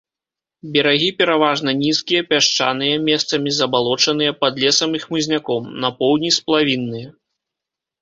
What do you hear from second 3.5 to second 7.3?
забалочаныя, пад лесам і хмызняком, на поўдні сплавінныя.